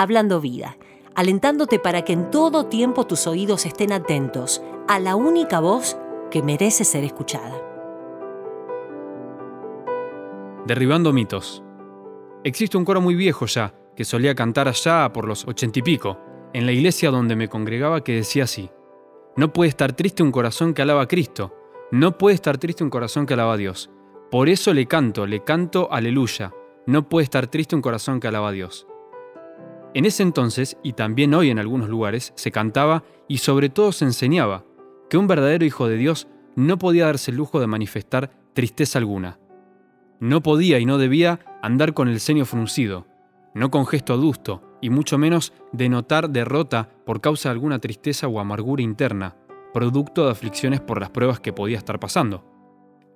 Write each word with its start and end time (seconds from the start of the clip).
Hablando 0.00 0.40
Vida, 0.40 0.76
alentándote 1.16 1.80
para 1.80 2.02
que 2.02 2.12
en 2.12 2.30
todo 2.30 2.66
tiempo 2.66 3.04
tus 3.04 3.26
oídos 3.26 3.66
estén 3.66 3.92
atentos 3.92 4.62
a 4.86 5.00
la 5.00 5.16
única 5.16 5.58
voz 5.58 5.98
que 6.30 6.40
merece 6.40 6.84
ser 6.84 7.02
escuchada. 7.02 7.60
Derribando 10.66 11.12
mitos. 11.12 11.64
Existe 12.44 12.76
un 12.76 12.84
coro 12.84 13.00
muy 13.00 13.16
viejo 13.16 13.46
ya, 13.46 13.74
que 13.96 14.04
solía 14.04 14.36
cantar 14.36 14.68
allá 14.68 15.12
por 15.12 15.26
los 15.26 15.44
ochenta 15.48 15.80
y 15.80 15.82
pico, 15.82 16.16
en 16.52 16.64
la 16.64 16.70
iglesia 16.70 17.10
donde 17.10 17.34
me 17.34 17.48
congregaba 17.48 18.04
que 18.04 18.14
decía 18.14 18.44
así, 18.44 18.70
no 19.36 19.52
puede 19.52 19.70
estar 19.70 19.94
triste 19.94 20.22
un 20.22 20.30
corazón 20.30 20.74
que 20.74 20.82
alaba 20.82 21.02
a 21.02 21.08
Cristo, 21.08 21.54
no 21.90 22.16
puede 22.16 22.34
estar 22.34 22.58
triste 22.58 22.84
un 22.84 22.90
corazón 22.90 23.26
que 23.26 23.34
alaba 23.34 23.54
a 23.54 23.56
Dios. 23.56 23.90
Por 24.30 24.48
eso 24.48 24.72
le 24.72 24.86
canto, 24.86 25.26
le 25.26 25.42
canto 25.42 25.88
aleluya, 25.90 26.54
no 26.86 27.08
puede 27.08 27.24
estar 27.24 27.48
triste 27.48 27.74
un 27.74 27.82
corazón 27.82 28.20
que 28.20 28.28
alaba 28.28 28.50
a 28.50 28.52
Dios. 28.52 28.87
En 29.94 30.04
ese 30.04 30.22
entonces, 30.22 30.76
y 30.82 30.92
también 30.92 31.34
hoy 31.34 31.50
en 31.50 31.58
algunos 31.58 31.88
lugares, 31.88 32.32
se 32.36 32.50
cantaba 32.50 33.04
y 33.26 33.38
sobre 33.38 33.68
todo 33.68 33.92
se 33.92 34.04
enseñaba 34.04 34.64
que 35.08 35.16
un 35.16 35.26
verdadero 35.26 35.64
hijo 35.64 35.88
de 35.88 35.96
Dios 35.96 36.28
no 36.56 36.78
podía 36.78 37.06
darse 37.06 37.30
el 37.30 37.36
lujo 37.36 37.60
de 37.60 37.66
manifestar 37.66 38.30
tristeza 38.52 38.98
alguna. 38.98 39.38
No 40.20 40.42
podía 40.42 40.78
y 40.78 40.86
no 40.86 40.98
debía 40.98 41.40
andar 41.62 41.94
con 41.94 42.08
el 42.08 42.20
ceño 42.20 42.44
fruncido, 42.44 43.06
no 43.54 43.70
con 43.70 43.86
gesto 43.86 44.12
adusto, 44.12 44.62
y 44.80 44.90
mucho 44.90 45.18
menos 45.18 45.52
denotar 45.72 46.30
derrota 46.30 46.90
por 47.06 47.20
causa 47.20 47.48
de 47.48 47.54
alguna 47.54 47.78
tristeza 47.78 48.28
o 48.28 48.40
amargura 48.40 48.82
interna, 48.82 49.36
producto 49.72 50.24
de 50.24 50.32
aflicciones 50.32 50.80
por 50.80 51.00
las 51.00 51.10
pruebas 51.10 51.40
que 51.40 51.52
podía 51.52 51.78
estar 51.78 51.98
pasando. 51.98 52.44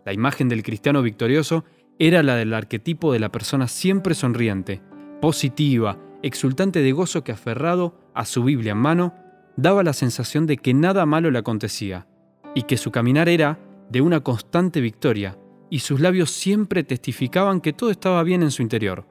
La 0.05 0.13
imagen 0.13 0.49
del 0.49 0.63
cristiano 0.63 1.02
victorioso 1.02 1.65
era 1.99 2.23
la 2.23 2.37
del 2.37 2.55
arquetipo 2.55 3.13
de 3.13 3.21
la 3.21 3.30
persona 3.30 3.68
siempre 3.68 4.15
sonriente, 4.15 4.83
positiva, 5.21 5.99
exultante 6.23 6.80
de 6.80 6.92
gozo 6.92 7.24
que 7.24 7.32
aferrado 7.32 7.98
a 8.15 8.24
su 8.24 8.45
Biblia 8.45 8.73
en 8.73 8.78
mano, 8.78 9.15
daba 9.56 9.82
la 9.82 9.92
sensación 9.92 10.46
de 10.46 10.56
que 10.56 10.74
nada 10.74 11.04
malo 11.06 11.30
le 11.30 11.38
acontecía, 11.38 12.06
y 12.54 12.62
que 12.62 12.76
su 12.76 12.90
caminar 12.90 13.28
era 13.28 13.59
de 13.90 14.01
una 14.01 14.20
constante 14.20 14.80
victoria, 14.80 15.38
y 15.68 15.80
sus 15.80 16.00
labios 16.00 16.30
siempre 16.30 16.84
testificaban 16.84 17.60
que 17.60 17.73
todo 17.73 17.90
estaba 17.90 18.23
bien 18.23 18.43
en 18.43 18.50
su 18.50 18.62
interior. 18.62 19.06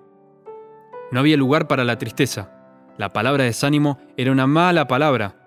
No 1.12 1.20
había 1.20 1.38
lugar 1.38 1.68
para 1.68 1.84
la 1.84 1.98
tristeza. 1.98 2.52
La 2.98 3.14
palabra 3.14 3.44
desánimo 3.44 4.00
era 4.16 4.32
una 4.32 4.48
mala 4.48 4.88
palabra, 4.88 5.38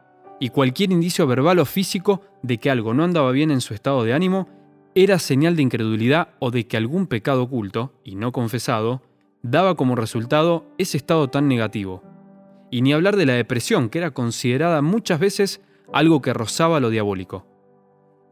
y 0.40 0.50
cualquier 0.50 0.92
indicio 0.92 1.26
verbal 1.26 1.58
o 1.60 1.64
físico 1.64 2.22
de 2.42 2.58
que 2.58 2.70
algo 2.70 2.94
no 2.94 3.04
andaba 3.04 3.30
bien 3.30 3.50
en 3.50 3.60
su 3.60 3.74
estado 3.74 4.04
de 4.04 4.12
ánimo 4.12 4.48
era 4.94 5.18
señal 5.18 5.56
de 5.56 5.62
incredulidad 5.62 6.28
o 6.38 6.50
de 6.50 6.66
que 6.66 6.76
algún 6.76 7.06
pecado 7.06 7.44
oculto, 7.44 7.94
y 8.04 8.14
no 8.14 8.32
confesado, 8.32 9.02
daba 9.44 9.74
como 9.74 9.94
resultado 9.94 10.64
ese 10.78 10.96
estado 10.96 11.28
tan 11.28 11.48
negativo. 11.48 12.02
Y 12.70 12.80
ni 12.80 12.94
hablar 12.94 13.16
de 13.16 13.26
la 13.26 13.34
depresión, 13.34 13.90
que 13.90 13.98
era 13.98 14.10
considerada 14.10 14.80
muchas 14.80 15.20
veces 15.20 15.60
algo 15.92 16.22
que 16.22 16.32
rozaba 16.32 16.80
lo 16.80 16.88
diabólico. 16.88 17.46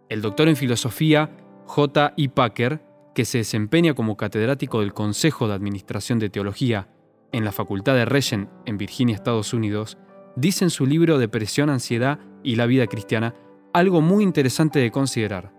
El 0.09 0.23
doctor 0.23 0.49
en 0.49 0.57
filosofía, 0.57 1.31
J. 1.67 2.15
E. 2.17 2.29
Packer, 2.31 2.83
que 3.15 3.27
se 3.27 3.39
desempeña 3.39 3.95
como 3.95 4.17
catedrático 4.17 4.81
del 4.81 4.95
Consejo 4.95 5.47
de 5.47 5.55
Administración 5.55 6.19
de 6.19 6.31
Teología 6.31 6.89
en 7.31 7.45
la 7.45 7.53
Facultad 7.53 7.95
de 7.95 8.07
Regent 8.07 8.49
en 8.65 8.79
Virginia, 8.79 9.15
Estados 9.15 9.53
Unidos, 9.53 9.99
dice 10.35 10.65
en 10.65 10.71
su 10.71 10.87
libro 10.87 11.19
Depresión, 11.19 11.69
Ansiedad 11.69 12.21
y 12.43 12.57
la 12.57 12.65
vida 12.65 12.87
cristiana 12.87 13.35
algo 13.75 14.01
muy 14.01 14.25
interesante 14.25 14.79
de 14.79 14.91
considerar. 14.91 15.53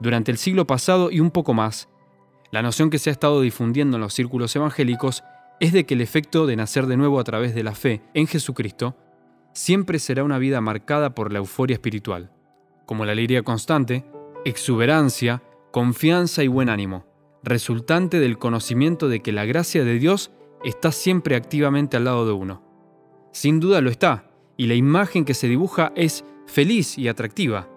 Durante 0.00 0.30
el 0.30 0.38
siglo 0.38 0.66
pasado 0.66 1.10
y 1.10 1.20
un 1.20 1.30
poco 1.30 1.52
más, 1.52 1.89
la 2.52 2.62
noción 2.62 2.90
que 2.90 2.98
se 2.98 3.10
ha 3.10 3.12
estado 3.12 3.40
difundiendo 3.40 3.96
en 3.96 4.00
los 4.00 4.14
círculos 4.14 4.54
evangélicos 4.56 5.22
es 5.60 5.72
de 5.72 5.84
que 5.84 5.94
el 5.94 6.00
efecto 6.00 6.46
de 6.46 6.56
nacer 6.56 6.86
de 6.86 6.96
nuevo 6.96 7.20
a 7.20 7.24
través 7.24 7.54
de 7.54 7.62
la 7.62 7.74
fe 7.74 8.02
en 8.14 8.26
Jesucristo 8.26 8.96
siempre 9.52 9.98
será 9.98 10.24
una 10.24 10.38
vida 10.38 10.60
marcada 10.60 11.14
por 11.14 11.32
la 11.32 11.38
euforia 11.38 11.74
espiritual, 11.74 12.30
como 12.86 13.04
la 13.04 13.12
alegría 13.12 13.42
constante, 13.42 14.04
exuberancia, 14.44 15.42
confianza 15.70 16.42
y 16.42 16.48
buen 16.48 16.68
ánimo, 16.68 17.06
resultante 17.42 18.18
del 18.20 18.38
conocimiento 18.38 19.08
de 19.08 19.20
que 19.20 19.32
la 19.32 19.44
gracia 19.44 19.84
de 19.84 19.98
Dios 19.98 20.30
está 20.64 20.92
siempre 20.92 21.36
activamente 21.36 21.96
al 21.96 22.04
lado 22.04 22.26
de 22.26 22.32
uno. 22.32 22.62
Sin 23.32 23.60
duda 23.60 23.80
lo 23.80 23.90
está, 23.90 24.30
y 24.56 24.66
la 24.66 24.74
imagen 24.74 25.24
que 25.24 25.34
se 25.34 25.48
dibuja 25.48 25.92
es 25.94 26.24
feliz 26.46 26.98
y 26.98 27.08
atractiva. 27.08 27.68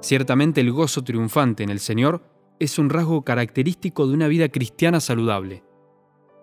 Ciertamente 0.00 0.60
el 0.60 0.72
gozo 0.72 1.02
triunfante 1.02 1.62
en 1.62 1.70
el 1.70 1.80
Señor 1.80 2.22
es 2.58 2.78
un 2.78 2.90
rasgo 2.90 3.22
característico 3.22 4.06
de 4.06 4.14
una 4.14 4.28
vida 4.28 4.48
cristiana 4.48 5.00
saludable. 5.00 5.62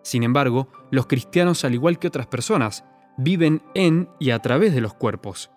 Sin 0.04 0.24
embargo, 0.24 0.68
los 0.92 1.08
cristianos, 1.08 1.64
al 1.66 1.74
igual 1.74 1.98
que 2.00 2.08
otras 2.08 2.28
personas, 2.28 2.84
viven 3.18 3.62
en 3.74 4.10
y 4.20 4.32
a 4.32 4.40
través 4.40 4.74
de 4.74 4.82
los 4.82 4.94
cuerpos. 4.94 5.52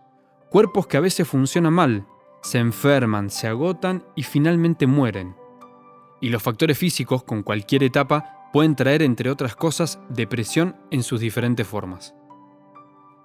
Cuerpos 0.50 0.87
que 0.87 0.97
a 0.97 1.00
veces 1.00 1.27
funcionan 1.27 1.72
mal, 1.72 2.06
se 2.43 2.59
enferman, 2.59 3.31
se 3.31 3.49
agotan 3.49 4.05
y 4.15 4.22
finalmente 4.22 4.87
mueren. 4.87 5.34
Y 6.21 6.28
los 6.28 6.43
factores 6.43 6.78
físicos, 6.78 7.25
con 7.25 7.43
cualquier 7.43 7.83
etapa, 7.83 8.50
pueden 8.53 8.77
traer, 8.77 9.03
entre 9.03 9.31
otras 9.31 9.56
cosas, 9.56 9.99
depresión 10.09 10.77
en 10.91 11.03
sus 11.03 11.21
diferentes 11.21 11.66
formas. 11.66 12.15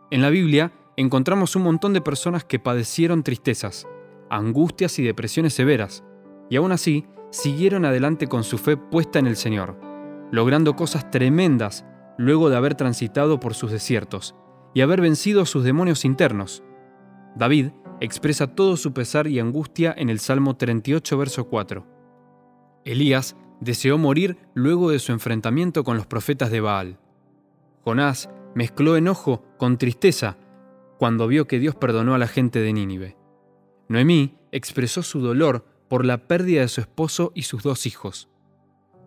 En 0.09 0.22
la 0.22 0.30
Biblia 0.30 0.74
encontramos 0.97 1.56
un 1.56 1.64
montón 1.64 1.94
de 1.94 2.02
personas 2.02 2.44
que 2.44 2.59
padecieron 2.59 3.24
tristezas, 3.24 3.88
angustias 4.30 5.00
y 5.00 5.03
depresiones 5.03 5.53
severas, 5.53 6.03
y 6.50 6.58
aún 6.58 6.72
así 6.72 7.06
siguieron 7.31 7.86
adelante 7.86 8.28
con 8.28 8.44
su 8.44 8.58
fe 8.58 8.78
puesta 8.78 9.19
en 9.19 9.28
el 9.28 9.36
Señor, 9.36 9.80
logrando 10.31 10.75
cosas 10.75 11.09
tremendas 11.09 11.86
luego 12.18 12.50
de 12.50 12.58
haber 12.58 12.75
transitado 12.75 13.40
por 13.40 13.56
sus 13.56 13.72
desiertos 13.72 14.36
y 14.74 14.81
haber 14.81 15.02
vencido 15.02 15.46
sus 15.46 15.64
demonios 15.64 16.06
internos. 16.06 16.64
David 17.36 17.70
expresa 18.00 18.56
todo 18.56 18.78
su 18.78 18.94
pesar 18.94 19.28
y 19.28 19.40
angustia 19.40 19.94
en 19.97 20.09
el 20.09 20.20
Salmo 20.20 20.58
38, 20.58 21.18
verso 21.18 21.47
4. 21.47 21.88
Elías 22.84 23.36
deseó 23.59 23.97
morir 23.97 24.38
luego 24.53 24.91
de 24.91 25.00
su 25.00 25.12
enfrentamiento 25.12 25.84
con 25.84 25.97
los 25.97 26.08
profetas 26.08 26.52
de 26.52 26.62
Baal. 26.62 27.00
Jonás 27.84 28.30
mezcló 28.56 28.97
enojo 28.97 29.44
con 29.58 29.78
tristeza 29.78 30.38
cuando 30.97 31.28
vio 31.28 31.47
que 31.47 31.59
Dios 31.59 31.75
perdonó 31.75 32.14
a 32.14 32.18
la 32.18 32.28
gente 32.28 32.59
de 32.59 32.74
Nínive. 32.74 33.18
Noemí 33.88 34.38
expresó 34.52 35.03
su 35.03 35.20
dolor 35.20 35.66
por 35.91 36.06
la 36.06 36.25
pérdida 36.25 36.62
de 36.62 36.69
su 36.69 36.79
esposo 36.79 37.34
y 37.35 37.41
sus 37.41 37.63
dos 37.63 37.85
hijos. 37.85 38.29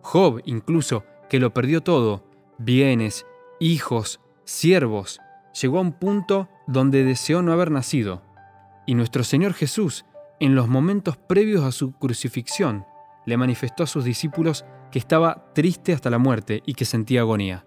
Job, 0.01 0.43
incluso, 0.45 1.03
que 1.31 1.39
lo 1.39 1.51
perdió 1.51 1.81
todo, 1.81 2.29
bienes, 2.59 3.25
hijos, 3.59 4.19
siervos, 4.43 5.19
llegó 5.59 5.79
a 5.79 5.81
un 5.81 5.93
punto 5.93 6.47
donde 6.67 7.03
deseó 7.03 7.41
no 7.41 7.53
haber 7.53 7.71
nacido. 7.71 8.21
Y 8.85 8.93
nuestro 8.93 9.23
Señor 9.23 9.55
Jesús, 9.55 10.05
en 10.39 10.53
los 10.53 10.67
momentos 10.67 11.17
previos 11.17 11.63
a 11.63 11.71
su 11.71 11.93
crucifixión, 11.93 12.85
le 13.25 13.35
manifestó 13.35 13.81
a 13.81 13.87
sus 13.87 14.03
discípulos 14.03 14.63
que 14.91 14.99
estaba 14.99 15.51
triste 15.55 15.91
hasta 15.91 16.11
la 16.11 16.19
muerte 16.19 16.61
y 16.67 16.75
que 16.75 16.85
sentía 16.85 17.21
agonía. 17.21 17.65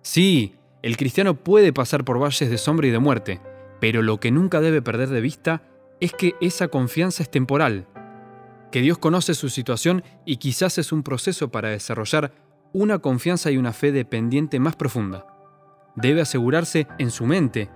Sí, 0.00 0.54
el 0.80 0.96
cristiano 0.96 1.34
puede 1.34 1.74
pasar 1.74 2.02
por 2.02 2.18
valles 2.18 2.48
de 2.48 2.56
sombra 2.56 2.86
y 2.86 2.92
de 2.92 2.98
muerte, 2.98 3.42
pero 3.78 4.00
lo 4.00 4.20
que 4.20 4.30
nunca 4.30 4.62
debe 4.62 4.80
perder 4.80 5.10
de 5.10 5.20
vista 5.20 5.64
es 6.00 6.14
que 6.14 6.34
esa 6.40 6.68
confianza 6.68 7.22
es 7.22 7.30
temporal, 7.30 7.86
que 8.76 8.82
Dios 8.82 8.98
conoce 8.98 9.32
su 9.32 9.48
situación 9.48 10.04
y 10.26 10.36
quizás 10.36 10.76
es 10.76 10.92
un 10.92 11.02
proceso 11.02 11.48
para 11.48 11.70
desarrollar 11.70 12.34
una 12.74 12.98
confianza 12.98 13.50
y 13.50 13.56
una 13.56 13.72
fe 13.72 13.90
dependiente 13.90 14.60
más 14.60 14.76
profunda. 14.76 15.24
Debe 15.94 16.20
asegurarse 16.20 16.86
en 16.98 17.10
su 17.10 17.24
mente 17.24 17.70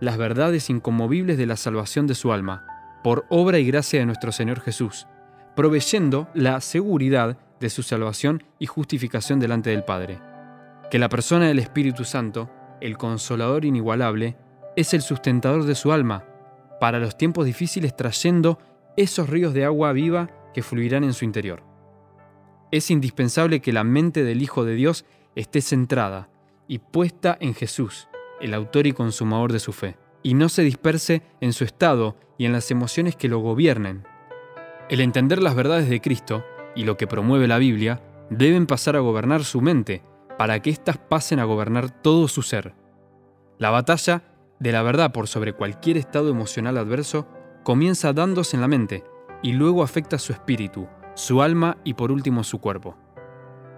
las 0.00 0.18
verdades 0.18 0.68
inconmovibles 0.68 1.38
de 1.38 1.46
la 1.46 1.54
salvación 1.54 2.08
de 2.08 2.16
su 2.16 2.32
alma, 2.32 2.66
por 3.04 3.26
obra 3.30 3.60
y 3.60 3.64
gracia 3.64 4.00
de 4.00 4.06
nuestro 4.06 4.32
Señor 4.32 4.58
Jesús, 4.58 5.06
proveyendo 5.54 6.28
la 6.34 6.60
seguridad 6.60 7.38
de 7.60 7.70
su 7.70 7.84
salvación 7.84 8.42
y 8.58 8.66
justificación 8.66 9.38
delante 9.38 9.70
del 9.70 9.84
Padre 9.84 10.20
que 10.90 10.98
la 10.98 11.08
persona 11.08 11.46
del 11.46 11.60
Espíritu 11.60 12.02
Santo, 12.02 12.50
el 12.80 12.98
consolador 12.98 13.64
inigualable, 13.64 14.36
es 14.74 14.94
el 14.94 15.02
sustentador 15.02 15.62
de 15.62 15.76
su 15.76 15.92
alma, 15.92 16.24
para 16.80 16.98
los 16.98 17.16
tiempos 17.16 17.46
difíciles 17.46 17.94
trayendo 17.94 18.58
esos 18.96 19.30
ríos 19.30 19.54
de 19.54 19.64
agua 19.64 19.92
viva 19.92 20.28
que 20.52 20.62
fluirán 20.62 21.04
en 21.04 21.12
su 21.12 21.24
interior. 21.24 21.62
Es 22.70 22.90
indispensable 22.90 23.60
que 23.60 23.72
la 23.72 23.84
mente 23.84 24.24
del 24.24 24.42
Hijo 24.42 24.64
de 24.64 24.74
Dios 24.74 25.04
esté 25.34 25.60
centrada 25.60 26.28
y 26.68 26.78
puesta 26.78 27.36
en 27.40 27.54
Jesús, 27.54 28.08
el 28.40 28.54
autor 28.54 28.86
y 28.86 28.92
consumador 28.92 29.52
de 29.52 29.58
su 29.58 29.72
fe, 29.72 29.96
y 30.22 30.34
no 30.34 30.48
se 30.48 30.62
disperse 30.62 31.22
en 31.40 31.52
su 31.52 31.64
estado 31.64 32.16
y 32.38 32.46
en 32.46 32.52
las 32.52 32.70
emociones 32.70 33.16
que 33.16 33.28
lo 33.28 33.40
gobiernen. 33.40 34.04
El 34.88 35.00
entender 35.00 35.42
las 35.42 35.54
verdades 35.54 35.88
de 35.88 36.00
Cristo 36.00 36.44
y 36.74 36.84
lo 36.84 36.96
que 36.96 37.06
promueve 37.06 37.48
la 37.48 37.58
Biblia 37.58 38.02
deben 38.30 38.66
pasar 38.66 38.96
a 38.96 39.00
gobernar 39.00 39.44
su 39.44 39.60
mente 39.60 40.02
para 40.38 40.60
que 40.60 40.70
éstas 40.70 40.98
pasen 40.98 41.40
a 41.40 41.44
gobernar 41.44 41.90
todo 41.90 42.28
su 42.28 42.42
ser. 42.42 42.74
La 43.58 43.70
batalla 43.70 44.22
de 44.58 44.72
la 44.72 44.82
verdad 44.82 45.12
por 45.12 45.26
sobre 45.26 45.52
cualquier 45.52 45.96
estado 45.96 46.30
emocional 46.30 46.78
adverso 46.78 47.28
comienza 47.64 48.12
dándose 48.12 48.56
en 48.56 48.60
la 48.62 48.68
mente 48.68 49.04
y 49.42 49.52
luego 49.52 49.82
afecta 49.82 50.18
su 50.18 50.32
espíritu, 50.32 50.88
su 51.14 51.42
alma 51.42 51.76
y 51.84 51.94
por 51.94 52.12
último 52.12 52.44
su 52.44 52.58
cuerpo. 52.60 52.96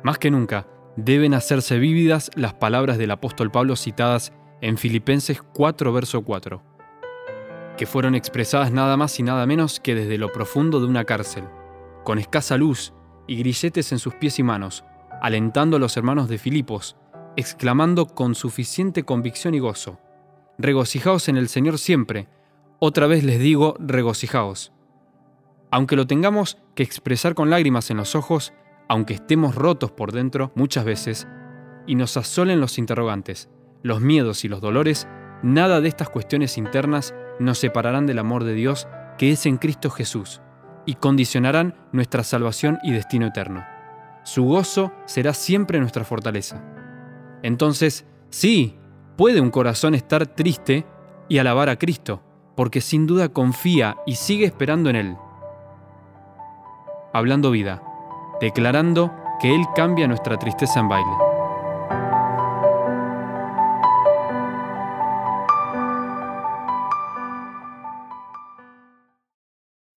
Más 0.03 0.19
que 0.19 0.31
nunca, 0.31 0.67
deben 0.97 1.35
hacerse 1.35 1.79
vívidas 1.79 2.31
las 2.35 2.55
palabras 2.55 2.99
del 2.99 3.11
apóstol 3.11 3.51
Pablo 3.51 3.77
citadas 3.77 4.33
en 4.61 4.77
Filipenses 4.77 5.43
4, 5.43 5.93
verso 5.93 6.23
4, 6.23 6.63
que 7.77 7.87
fueron 7.87 8.15
expresadas 8.15 8.73
nada 8.73 8.97
más 8.97 9.19
y 9.19 9.23
nada 9.23 9.47
menos 9.47 9.81
que 9.81 9.95
desde 9.95 10.19
lo 10.19 10.31
profundo 10.31 10.81
de 10.81 10.87
una 10.87 11.05
cárcel, 11.05 11.45
con 12.05 12.19
escasa 12.19 12.57
luz 12.57 12.93
y 13.27 13.37
grilletes 13.37 13.93
en 13.93 13.99
sus 13.99 14.15
pies 14.15 14.39
y 14.39 14.43
manos, 14.43 14.85
alentando 15.21 15.77
a 15.77 15.81
los 15.81 15.97
hermanos 15.97 16.29
de 16.29 16.39
Filipos, 16.39 16.97
exclamando 17.37 18.07
con 18.07 18.35
suficiente 18.35 19.05
convicción 19.05 19.55
y 19.55 19.59
gozo, 19.59 19.99
regocijaos 20.59 21.29
en 21.29 21.37
el 21.37 21.49
Señor 21.49 21.79
siempre, 21.79 22.29
otra 22.79 23.07
vez 23.07 23.25
les 23.25 23.39
digo, 23.39 23.77
regocijaos. 23.79 24.73
Aunque 25.73 25.97
lo 25.97 26.07
tengamos 26.07 26.59
que 26.75 26.83
expresar 26.83 27.35
con 27.35 27.49
lágrimas 27.49 27.91
en 27.91 27.97
los 27.97 28.15
ojos, 28.15 28.53
aunque 28.89 29.15
estemos 29.15 29.55
rotos 29.55 29.91
por 29.91 30.13
dentro 30.13 30.53
muchas 30.55 30.85
veces, 30.85 31.27
y 31.87 31.95
nos 31.95 32.17
asolen 32.19 32.61
los 32.61 32.77
interrogantes, 32.77 33.49
los 33.83 34.03
miedos 34.03 34.45
y 34.45 34.49
los 34.49 34.61
dolores, 34.61 35.09
nada 35.43 35.81
de 35.81 35.89
estas 35.89 36.11
cuestiones 36.11 36.59
internas 36.59 37.15
nos 37.41 37.59
separarán 37.59 38.07
del 38.07 38.19
amor 38.19 38.45
de 38.45 38.53
Dios 38.53 38.87
que 39.17 39.33
es 39.33 39.47
en 39.47 39.57
Cristo 39.57 39.89
Jesús, 39.89 40.43
y 40.85 40.97
condicionarán 40.97 41.75
nuestra 41.91 42.23
salvación 42.23 42.79
y 42.83 42.93
destino 42.93 43.27
eterno. 43.27 43.65
Su 44.25 44.45
gozo 44.45 44.93
será 45.07 45.33
siempre 45.33 45.81
nuestra 45.81 46.05
fortaleza. 46.05 46.63
Entonces, 47.43 48.05
sí, 48.29 48.77
puede 49.17 49.41
un 49.41 49.51
corazón 49.51 49.95
estar 49.95 50.27
triste 50.27 50.85
y 51.31 51.39
alabar 51.39 51.71
a 51.71 51.77
Cristo, 51.77 52.23
porque 52.57 52.83
sin 52.83 53.07
duda 53.07 53.31
confía 53.31 53.97
y 54.07 54.17
sigue 54.17 54.45
esperando 54.45 54.91
en 54.91 54.97
Él. 54.97 55.17
Hablando 57.15 57.51
vida, 57.51 57.83
declarando 58.41 59.13
que 59.39 59.55
Él 59.55 59.63
cambia 59.77 60.09
nuestra 60.09 60.39
tristeza 60.39 60.81
en 60.81 60.89
baile. 60.89 61.32